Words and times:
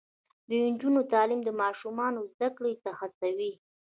د 0.47 0.49
نجونو 0.73 1.01
تعلیم 1.13 1.41
د 1.45 1.49
ماشومانو 1.61 2.19
زدکړې 2.33 2.73
ته 2.83 2.89
هڅوي. 2.99 3.51